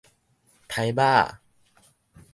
[0.67, 1.39] 刣肉仔